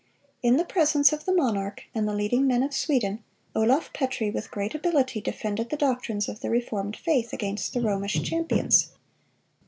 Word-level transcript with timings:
In 0.41 0.57
the 0.57 0.65
presence 0.65 1.13
of 1.13 1.25
the 1.25 1.31
monarch 1.31 1.83
and 1.93 2.07
the 2.07 2.15
leading 2.15 2.47
men 2.47 2.63
of 2.63 2.73
Sweden, 2.73 3.23
Olaf 3.55 3.93
Petri 3.93 4.31
with 4.31 4.49
great 4.49 4.73
ability 4.73 5.21
defended 5.21 5.69
the 5.69 5.77
doctrines 5.77 6.27
of 6.27 6.39
the 6.39 6.49
reformed 6.49 6.95
faith 6.97 7.33
against 7.33 7.75
the 7.75 7.81
Romish 7.81 8.19
champions. 8.23 8.93